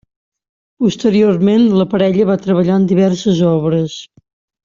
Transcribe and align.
Posteriorment, 0.83 1.67
la 1.81 1.85
parella 1.91 2.27
va 2.31 2.39
treballar 2.47 2.79
en 2.81 2.89
diverses 2.93 3.43
obres. 3.53 4.01